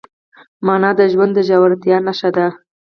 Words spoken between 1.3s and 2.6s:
د ژورتیا نښه ده.